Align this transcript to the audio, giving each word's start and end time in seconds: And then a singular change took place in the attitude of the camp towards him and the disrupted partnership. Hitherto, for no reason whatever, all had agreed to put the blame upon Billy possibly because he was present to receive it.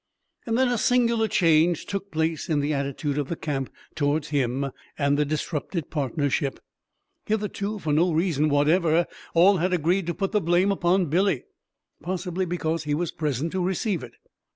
And 0.47 0.57
then 0.57 0.69
a 0.69 0.79
singular 0.79 1.27
change 1.27 1.85
took 1.85 2.09
place 2.11 2.49
in 2.49 2.59
the 2.59 2.73
attitude 2.73 3.19
of 3.19 3.29
the 3.29 3.35
camp 3.35 3.71
towards 3.93 4.29
him 4.29 4.71
and 4.97 5.15
the 5.15 5.25
disrupted 5.25 5.91
partnership. 5.91 6.59
Hitherto, 7.27 7.77
for 7.77 7.93
no 7.93 8.11
reason 8.11 8.49
whatever, 8.49 9.05
all 9.35 9.57
had 9.57 9.73
agreed 9.73 10.07
to 10.07 10.15
put 10.15 10.31
the 10.31 10.41
blame 10.41 10.71
upon 10.71 11.05
Billy 11.11 11.43
possibly 12.01 12.45
because 12.45 12.85
he 12.85 12.95
was 12.95 13.11
present 13.11 13.51
to 13.51 13.63
receive 13.63 14.01
it. 14.01 14.15